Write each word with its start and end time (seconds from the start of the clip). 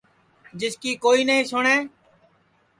جس 0.59 0.73
کی 0.83 0.91
کوئی 1.03 1.21
نائی 1.27 1.43
سُٹؔے 1.51 1.75